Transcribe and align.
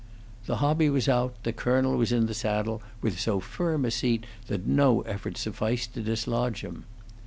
The 0.47 0.55
hobby 0.55 0.89
was 0.89 1.07
out, 1.07 1.35
the 1.43 1.53
colonel 1.53 1.95
was 1.95 2.11
in 2.11 2.25
the 2.25 2.33
saddle 2.33 2.81
with 3.01 3.19
so 3.19 3.39
firm 3.39 3.85
a 3.85 3.91
seat 3.91 4.25
that 4.47 4.65
no 4.65 5.01
effort 5.01 5.37
sufficed 5.37 5.93
to 5.93 6.01
dislodge 6.01 6.61
him. 6.61 6.85